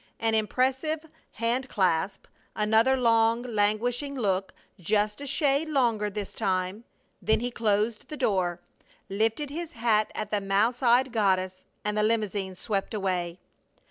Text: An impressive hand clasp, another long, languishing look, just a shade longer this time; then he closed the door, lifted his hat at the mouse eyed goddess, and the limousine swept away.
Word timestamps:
An 0.19 0.33
impressive 0.33 1.05
hand 1.33 1.69
clasp, 1.69 2.25
another 2.55 2.97
long, 2.97 3.43
languishing 3.43 4.15
look, 4.15 4.51
just 4.79 5.21
a 5.21 5.27
shade 5.27 5.69
longer 5.69 6.09
this 6.09 6.33
time; 6.33 6.85
then 7.21 7.39
he 7.39 7.51
closed 7.51 8.07
the 8.09 8.17
door, 8.17 8.59
lifted 9.09 9.51
his 9.51 9.73
hat 9.73 10.11
at 10.15 10.31
the 10.31 10.41
mouse 10.41 10.81
eyed 10.81 11.11
goddess, 11.13 11.65
and 11.85 11.95
the 11.95 12.01
limousine 12.01 12.55
swept 12.55 12.95
away. 12.95 13.37